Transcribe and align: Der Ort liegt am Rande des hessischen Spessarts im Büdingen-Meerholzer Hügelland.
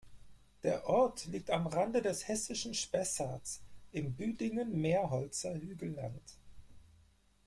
Der 0.63 0.87
Ort 0.89 1.25
liegt 1.27 1.51
am 1.51 1.67
Rande 1.67 2.01
des 2.01 2.27
hessischen 2.27 2.73
Spessarts 2.73 3.61
im 3.91 4.15
Büdingen-Meerholzer 4.15 5.53
Hügelland. 5.53 6.23